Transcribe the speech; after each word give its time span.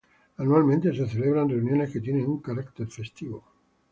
Anualmente 0.37 0.95
se 0.95 1.05
celebran 1.07 1.47
reuniones 1.49 1.91
que 1.91 1.99
tienen 2.01 2.25
un 2.25 2.39
carácter 2.41 2.87
festivo. 2.87 3.43